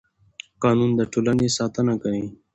[0.63, 2.25] قانون د ټولنې ساتنه کوي